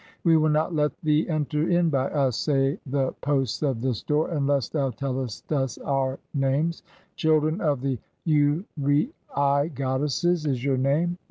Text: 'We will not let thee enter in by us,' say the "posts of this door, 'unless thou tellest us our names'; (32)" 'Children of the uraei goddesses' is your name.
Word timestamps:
'We 0.23 0.37
will 0.37 0.49
not 0.49 0.73
let 0.73 0.99
thee 1.01 1.29
enter 1.29 1.69
in 1.69 1.91
by 1.91 2.07
us,' 2.09 2.35
say 2.35 2.79
the 2.87 3.11
"posts 3.21 3.61
of 3.61 3.81
this 3.81 4.01
door, 4.01 4.31
'unless 4.31 4.67
thou 4.67 4.89
tellest 4.89 5.53
us 5.53 5.77
our 5.77 6.17
names'; 6.33 6.81
(32)" 7.11 7.11
'Children 7.17 7.61
of 7.61 7.81
the 7.81 7.99
uraei 8.25 9.71
goddesses' 9.75 10.47
is 10.47 10.63
your 10.63 10.77
name. 10.77 11.17